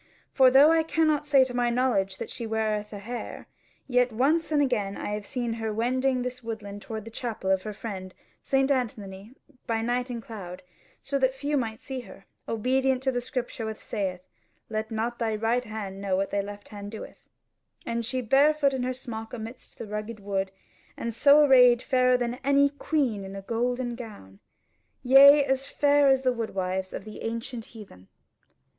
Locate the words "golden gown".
23.43-24.39